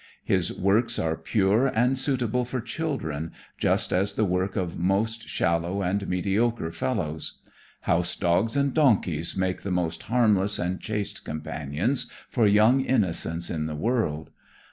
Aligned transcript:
His 0.23 0.51
works 0.51 0.97
are 0.97 1.15
pure 1.15 1.67
and 1.67 1.95
suitable 1.95 2.43
for 2.43 2.59
children, 2.59 3.33
just 3.59 3.93
as 3.93 4.15
the 4.15 4.25
work 4.25 4.55
of 4.55 4.75
most 4.79 5.29
shallow 5.29 5.83
and 5.83 6.07
mediocre 6.09 6.71
fellows. 6.71 7.37
House 7.81 8.15
dogs 8.15 8.57
and 8.57 8.73
donkeys 8.73 9.35
make 9.37 9.61
the 9.61 9.69
most 9.69 10.01
harmless 10.09 10.57
and 10.57 10.79
chaste 10.79 11.23
companions 11.23 12.11
for 12.29 12.47
young 12.47 12.81
innocence 12.83 13.51
in 13.51 13.67
the 13.67 13.75
world. 13.75 14.31